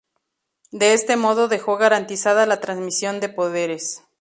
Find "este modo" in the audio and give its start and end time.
0.93-1.47